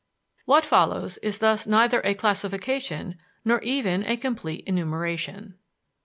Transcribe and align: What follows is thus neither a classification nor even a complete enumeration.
What 0.45 0.65
follows 0.65 1.17
is 1.19 1.37
thus 1.37 1.67
neither 1.67 1.99
a 2.01 2.15
classification 2.15 3.19
nor 3.45 3.61
even 3.61 4.01
a 4.07 4.17
complete 4.17 4.63
enumeration. 4.65 5.59